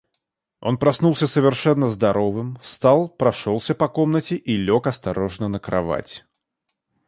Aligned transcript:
Он 0.61 0.79
проснулся 0.79 1.27
совершенно 1.27 1.87
здоровым, 1.87 2.57
встал, 2.63 3.07
прошелся 3.07 3.75
по 3.75 3.87
комнате 3.87 4.35
и 4.35 4.57
лег 4.57 4.87
осторожно 4.87 5.47
на 5.47 5.59
кровать. 5.59 6.25